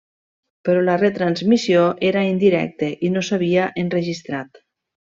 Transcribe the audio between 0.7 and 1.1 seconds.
la